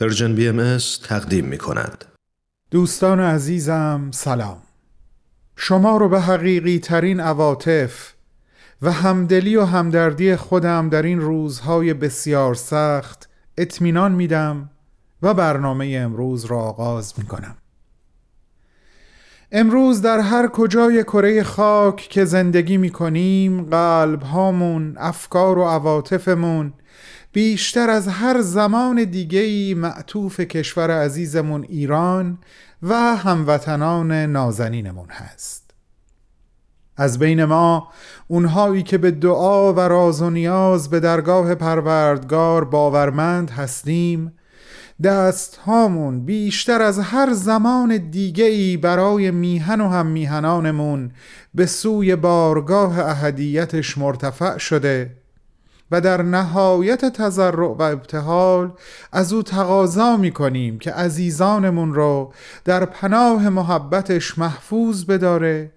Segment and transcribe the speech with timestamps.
[0.00, 2.04] Persian BMS تقدیم می کند.
[2.70, 4.58] دوستان عزیزم سلام
[5.56, 8.12] شما رو به حقیقی ترین عواطف
[8.82, 14.70] و همدلی و همدردی خودم در این روزهای بسیار سخت اطمینان میدم
[15.22, 17.56] و برنامه امروز را آغاز می کنم.
[19.52, 26.72] امروز در هر کجای کره خاک که زندگی می کنیم قلب هامون، افکار و عواطفمون
[27.32, 32.38] بیشتر از هر زمان دیگهی معطوف کشور عزیزمون ایران
[32.82, 35.70] و هموطنان نازنینمون هست.
[36.96, 37.88] از بین ما
[38.28, 44.32] اونهایی که به دعا و راز و نیاز به درگاه پروردگار باورمند هستیم
[45.02, 51.10] دست هامون بیشتر از هر زمان دیگهی برای میهن و هم میهنانمون
[51.54, 55.17] به سوی بارگاه اهدیتش مرتفع شده
[55.90, 58.72] و در نهایت تضرع و ابتحال
[59.12, 62.32] از او تقاضا می کنیم که عزیزانمون رو
[62.64, 65.72] در پناه محبتش محفوظ بداره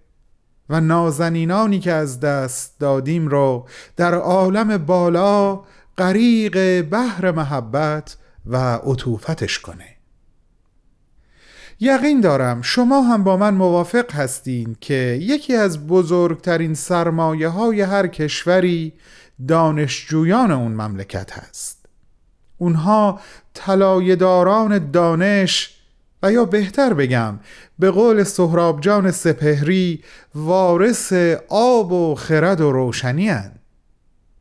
[0.69, 5.61] و نازنینانی که از دست دادیم رو در عالم بالا
[5.97, 9.85] غریق بحر محبت و عطوفتش کنه.
[11.83, 18.07] یقین دارم شما هم با من موافق هستین که یکی از بزرگترین سرمایه های هر
[18.07, 18.93] کشوری
[19.47, 21.85] دانشجویان اون مملکت هست
[22.57, 23.19] اونها
[23.53, 25.77] طلایه‌داران دانش
[26.23, 27.39] و یا بهتر بگم
[27.79, 30.03] به قول سهرابجان سپهری
[30.35, 31.13] وارث
[31.49, 33.51] آب و خرد و روشنی هن.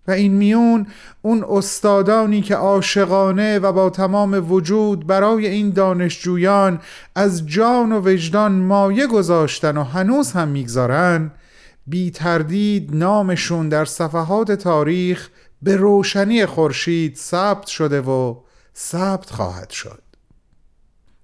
[0.08, 0.86] و این میون
[1.22, 6.80] اون استادانی که عاشقانه و با تمام وجود برای این دانشجویان
[7.14, 11.30] از جان و وجدان مایه گذاشتن و هنوز هم می‌گذارن
[11.90, 15.28] بی تردید نامشون در صفحات تاریخ
[15.62, 18.34] به روشنی خورشید ثبت شده و
[18.76, 20.02] ثبت خواهد شد.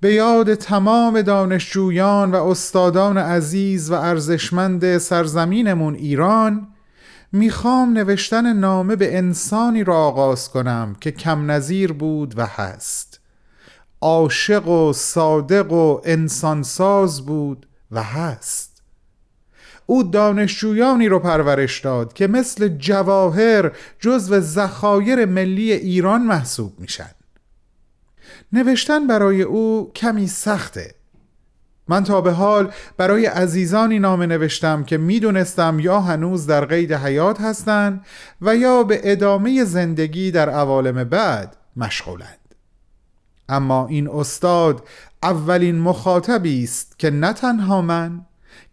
[0.00, 6.68] به یاد تمام دانشجویان و استادان عزیز و ارزشمند سرزمینمون ایران
[7.32, 13.20] می‌خوام نوشتن نامه به انسانی را آغاز کنم که کم نظیر بود و هست.
[14.00, 18.65] عاشق و صادق و انسانساز بود و هست.
[19.86, 27.10] او دانشجویانی رو پرورش داد که مثل جواهر جزو ذخایر ملی ایران محسوب میشن.
[28.52, 30.94] نوشتن برای او کمی سخته.
[31.88, 37.40] من تا به حال برای عزیزانی نامه نوشتم که می‌دونستم یا هنوز در قید حیات
[37.40, 38.06] هستند
[38.40, 42.38] و یا به ادامه زندگی در عوالم بعد مشغولند.
[43.48, 44.88] اما این استاد
[45.22, 48.20] اولین مخاطبی است که نه تنها من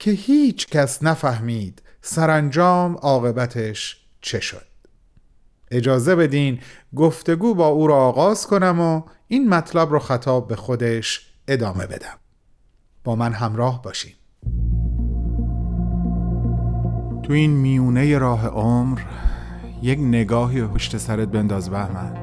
[0.03, 4.65] که هیچ کس نفهمید سرانجام عاقبتش چه شد.
[5.71, 6.59] اجازه بدین
[6.95, 12.17] گفتگو با او را آغاز کنم و این مطلب رو خطاب به خودش ادامه بدم.
[13.03, 14.13] با من همراه باشین.
[17.23, 19.01] تو این میونه راه عمر
[19.81, 22.22] یک نگاهی پشت سرت بنداز بهمن.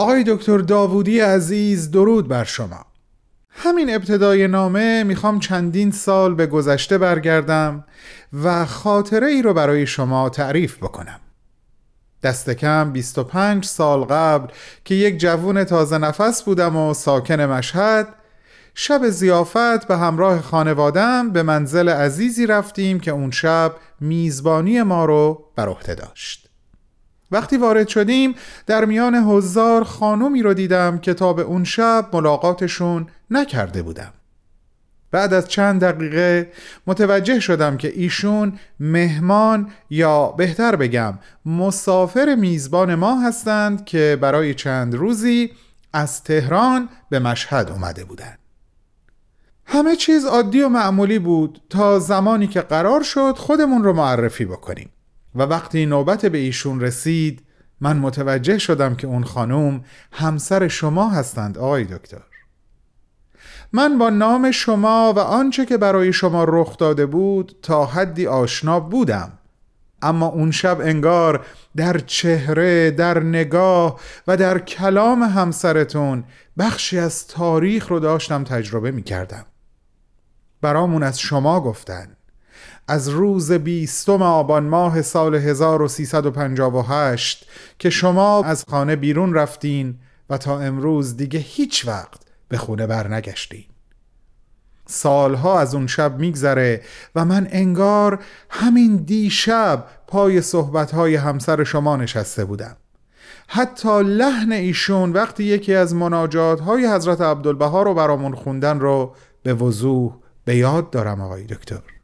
[0.00, 2.86] آقای دکتر داوودی عزیز درود بر شما.
[3.50, 7.84] همین ابتدای نامه می‌خوام چندین سال به گذشته برگردم
[8.42, 11.20] و خاطره ای رو برای شما تعریف بکنم.
[12.22, 14.52] دست کم 25 سال قبل
[14.84, 18.08] که یک جوون تازه نفس بودم و ساکن مشهد
[18.74, 25.44] شب زیافت به همراه خانوادم به منزل عزیزی رفتیم که اون شب میزبانی ما رو
[25.56, 26.49] بر عهده داشت.
[27.30, 28.34] وقتی وارد شدیم
[28.66, 34.12] در میان هزار خانومی رو دیدم که تا به اون شب ملاقاتشون نکرده بودم
[35.10, 36.52] بعد از چند دقیقه
[36.86, 44.94] متوجه شدم که ایشون مهمان یا بهتر بگم مسافر میزبان ما هستند که برای چند
[44.94, 45.50] روزی
[45.92, 48.38] از تهران به مشهد اومده بودند.
[49.66, 54.90] همه چیز عادی و معمولی بود تا زمانی که قرار شد خودمون رو معرفی بکنیم
[55.34, 57.42] و وقتی نوبت به ایشون رسید
[57.80, 62.22] من متوجه شدم که اون خانم همسر شما هستند آقای دکتر.
[63.72, 68.80] من با نام شما و آنچه که برای شما رخ داده بود تا حدی آشنا
[68.80, 69.32] بودم.
[70.02, 76.24] اما اون شب انگار در چهره در نگاه و در کلام همسرتون
[76.58, 79.44] بخشی از تاریخ رو داشتم تجربه می کردم
[80.62, 82.16] برامون از شما گفتن.
[82.90, 87.46] از روز بیستم آبان ماه سال 1358
[87.78, 89.98] که شما از خانه بیرون رفتین
[90.30, 93.64] و تا امروز دیگه هیچ وقت به خونه برنگشتین.
[94.86, 96.82] سالها از اون شب میگذره
[97.14, 98.18] و من انگار
[98.50, 102.76] همین دیشب پای صحبتهای همسر شما نشسته بودم.
[103.48, 109.54] حتی لحن ایشون وقتی یکی از مناجات های حضرت عبدالبها رو برامون خوندن رو به
[109.54, 110.12] وضوح
[110.44, 111.99] به یاد دارم آقای دکتر.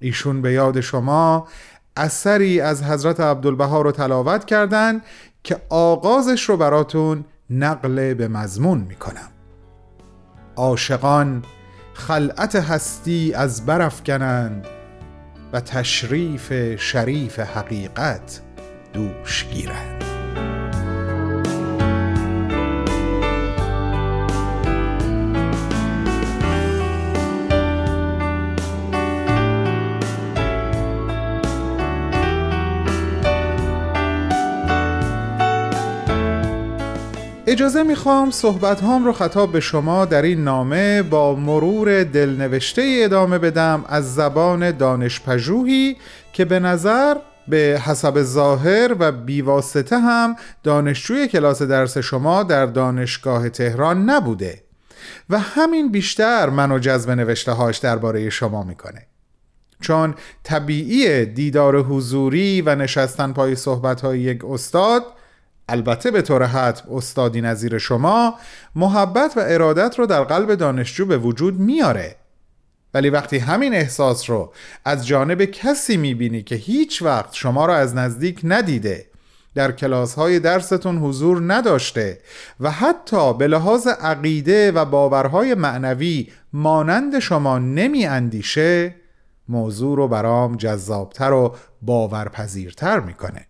[0.00, 1.48] ایشون به یاد شما
[1.96, 5.00] اثری از حضرت عبدالبها رو تلاوت کردن
[5.44, 9.28] که آغازش رو براتون نقل به مضمون می‌کنم.
[10.56, 11.42] عاشقان
[11.94, 14.66] خلعت هستی از برف کنند
[15.52, 18.40] و تشریف شریف حقیقت
[18.92, 20.07] دوش گیرند.
[37.50, 43.38] اجازه می‌خوام صحبت هام رو خطاب به شما در این نامه با مرور دلنوشته ادامه
[43.38, 45.96] بدم از زبان دانشپژوهی
[46.32, 47.16] که به نظر
[47.48, 54.62] به حسب ظاهر و بیواسطه هم دانشجوی کلاس درس شما در دانشگاه تهران نبوده
[55.30, 59.06] و همین بیشتر منو جذب نوشته هاش درباره شما می‌کنه.
[59.80, 65.02] چون طبیعی دیدار حضوری و نشستن پای صحبت های یک استاد
[65.68, 68.34] البته به طور حتم استادی نظیر شما
[68.74, 72.16] محبت و ارادت رو در قلب دانشجو به وجود میاره.
[72.94, 74.52] ولی وقتی همین احساس رو
[74.84, 79.06] از جانب کسی می‌بینی که هیچ وقت شما رو از نزدیک ندیده
[79.54, 82.18] در کلاس های درستون حضور نداشته
[82.60, 88.94] و حتی به لحاظ عقیده و باورهای معنوی مانند شما نمی اندیشه
[89.48, 93.47] موضوع رو برام جذابتر و باورپذیرتر می‌کنه.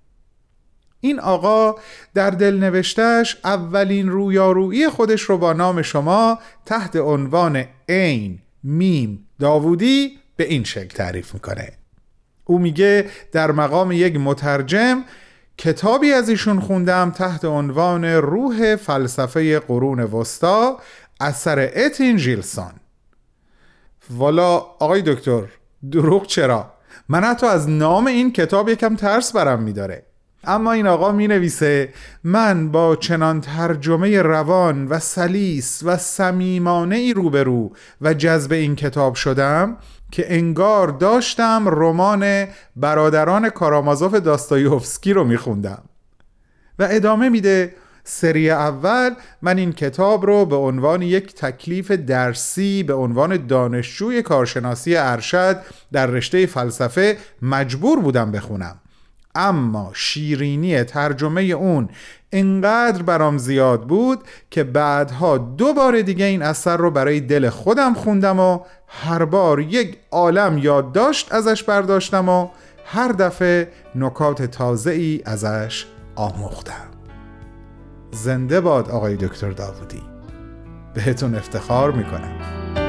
[1.00, 1.75] این آقا
[2.15, 10.19] در دل نوشتش اولین رویارویی خودش رو با نام شما تحت عنوان عین میم داوودی
[10.37, 11.73] به این شکل تعریف می‌کنه.
[12.45, 15.05] او میگه در مقام یک مترجم
[15.59, 20.81] کتابی از ایشون خوندم تحت عنوان روح فلسفه قرون وسطا
[21.21, 22.73] اثر اتین جیلسون
[24.11, 25.43] والا آقای دکتر
[25.93, 26.73] دروغ چرا؟
[27.09, 30.07] من حتی از نام این کتاب یکم ترس برم میداره.
[30.44, 31.93] اما این آقا می نویسه
[32.25, 39.14] من با چنان ترجمه روان و سلیس و سمیمانه ای روبرو و جذب این کتاب
[39.14, 39.76] شدم
[40.11, 42.46] که انگار داشتم رمان
[42.76, 45.82] برادران کارامازوف داستایوفسکی رو میخوندم.
[46.79, 47.75] و ادامه میده
[48.05, 49.11] سری اول
[49.43, 55.62] من این کتاب رو به عنوان یک تکلیف درسی به عنوان دانشجوی کارشناسی ارشد
[55.93, 58.81] در رشته فلسفه مجبور بودم بخونم.
[59.35, 61.89] اما شیرینی ترجمه اون
[62.33, 64.19] انقدر برام زیاد بود
[64.51, 69.61] که بعدها دو بار دیگه این اثر رو برای دل خودم خوندم و هر بار
[69.61, 72.49] یک عالم یادداشت ازش برداشتم و
[72.87, 75.87] هر دفعه نکات تازه ای ازش
[76.17, 76.89] آموختم.
[78.11, 80.03] زنده باد آقای دکتر داودی
[80.94, 82.88] بهتون افتخار می‌کنم.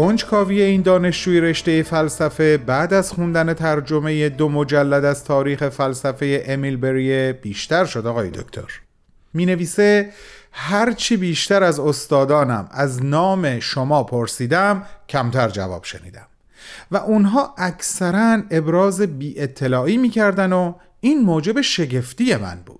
[0.00, 6.76] کنجکاوی این دانشجوی رشته فلسفه بعد از خوندن ترجمه دو مجلد از تاریخ فلسفه امیل
[6.76, 8.80] بریه بیشتر شد آقای دکتر.
[9.34, 10.12] می نویسه
[10.52, 16.26] هرچی بیشتر از استادانم از نام شما پرسیدم کمتر جواب شنیدم.
[16.90, 22.79] و اونها اکثرا ابراز بی اطلاعی می و این موجب شگفتی من بود.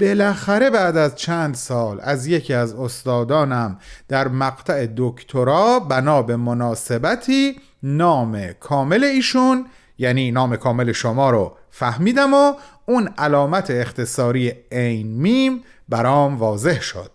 [0.00, 7.60] بالاخره بعد از چند سال از یکی از استادانم در مقطع دکترا بنا به مناسبتی
[7.82, 9.66] نام کامل ایشون
[9.98, 12.54] یعنی نام کامل شما رو فهمیدم و
[12.86, 17.10] اون علامت اختصاری عین میم برام واضح شد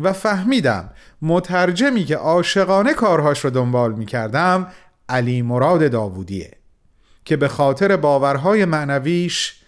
[0.00, 0.90] و فهمیدم
[1.22, 4.66] مترجمی که عاشقانه کارهاش رو دنبال می کردم
[5.08, 6.50] علی مراد داوودیه
[7.24, 9.59] که به خاطر باورهای معنویش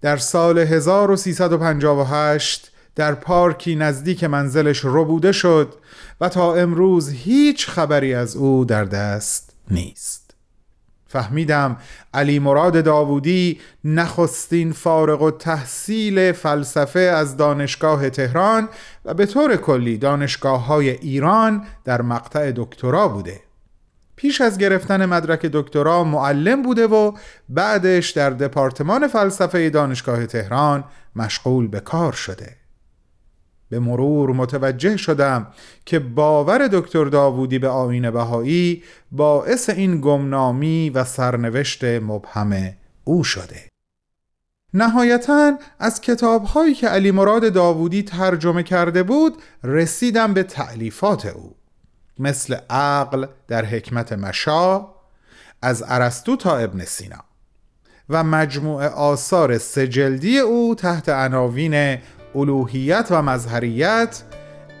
[0.00, 5.74] در سال 1358 در پارکی نزدیک منزلش ربوده شد
[6.20, 10.26] و تا امروز هیچ خبری از او در دست نیست.
[11.08, 11.76] فهمیدم
[12.14, 18.68] علی مراد داوودی نخستین فارغ و تحصیل فلسفه از دانشگاه تهران
[19.04, 23.45] و به طور کلی دانشگاه های ایران در مقطع دکترا بوده.
[24.16, 27.12] پیش از گرفتن مدرک دکترا معلم بوده و
[27.48, 30.84] بعدش در دپارتمان فلسفه دانشگاه تهران
[31.16, 32.56] مشغول به کار شده.
[33.68, 35.46] به مرور متوجه شدم
[35.84, 38.82] که باور دکتر داوودی به آین بهایی
[39.12, 42.72] باعث این گمنامی و سرنوشت مبهم
[43.04, 43.68] او شده.
[44.74, 51.56] نهایتا از کتابهایی که علی مراد داوودی ترجمه کرده بود رسیدم به تعلیفات او.
[52.18, 54.86] مثل عقل در حکمت مشا
[55.62, 57.24] از ارسطو تا ابن سینا.
[58.08, 61.98] و مجموع آثار سجلدی او تحت عناوین
[62.34, 64.22] الوهیت و مظهریت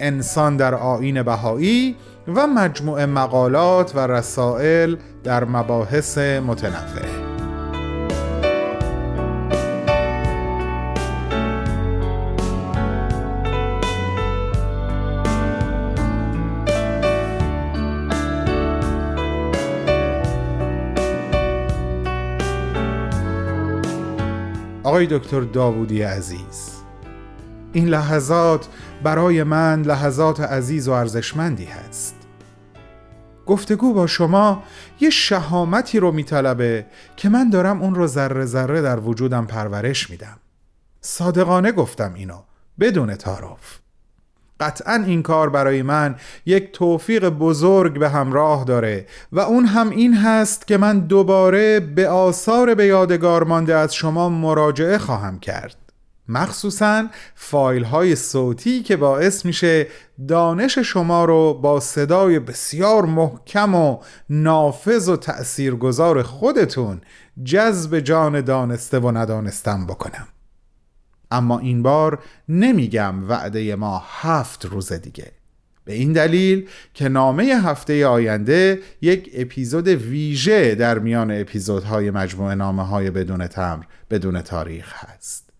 [0.00, 1.96] انسان در آین بهایی
[2.34, 7.25] و مجموع مقالات و رسائل در مباحث متنوع.
[24.96, 26.70] آقای دکتر داوودی عزیز.
[27.72, 28.68] این لحظات
[29.02, 32.14] برای من لحظات عزیز و ارزشمندی هست.
[33.46, 34.62] گفتگو با شما
[35.00, 36.86] یه شهامتی رو میطلبه
[37.16, 40.38] که من دارم اون رو ذره ذره در وجودم پرورش میدم.
[41.00, 42.42] صادقانه گفتم اینو
[42.80, 43.80] بدون تعارف.
[44.60, 50.14] قطعا این کار برای من یک توفیق بزرگ به همراه داره و اون هم این
[50.14, 55.76] هست که من دوباره به آثار به یادگار مانده از شما مراجعه خواهم کرد.
[56.28, 59.86] مخصوصا فایل های صوتی که باعث میشه
[60.28, 63.98] دانش شما رو با صدای بسیار محکم و
[64.30, 67.00] نافذ و تأثیرگذار خودتون
[67.44, 70.28] جذب جان دانسته و ندانستم بکنم.
[71.30, 75.32] اما این بار نمیگم وعده ما هفت روز دیگه.
[75.84, 82.86] به این دلیل که نامه هفته آینده یک اپیزود ویژه در میان اپیزودهای مجموعه نامه
[82.86, 85.50] های بدون تمر بدون تاریخ هست.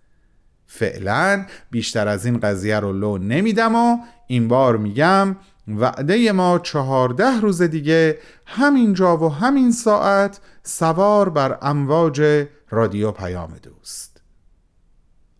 [0.66, 5.36] فعلا بیشتر از این قضیه رو لو نمیدم و این بار میگم
[5.68, 14.05] وعده ما چهارده روز دیگه همینجا و همین ساعت سوار بر امواج رادیو پیام دوست.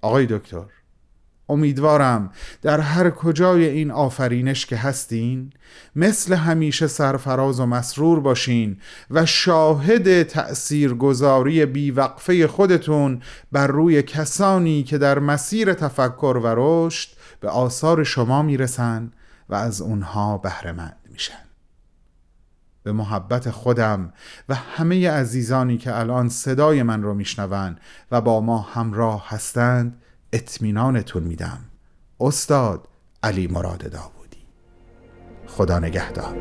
[0.07, 0.65] آقای دکتر
[1.49, 2.31] امیدوارم
[2.63, 5.53] در هر کجای این آفرینش که هستین
[5.97, 8.77] مثل همیشه سرفراز و مسرور باشین
[9.11, 13.23] و شاهد تأثیرگذاری بیوقفه خودتون
[13.53, 17.09] بر روی کسانی که در مسیر تفکر و رشد
[17.41, 19.13] به آثار شما می‌رسن
[19.49, 21.46] و از اونها بهرهمند میشن.
[22.87, 24.13] به محبت خودم
[24.49, 27.77] و همه عزیزانی که الان صدای من رو میشنون
[28.11, 30.03] و با ما همراه هستند
[30.33, 31.59] اطمینانتون میدم.
[32.21, 32.89] استاد
[33.23, 34.43] علی مراد داوودی.
[35.47, 36.37] خدا نگهدار.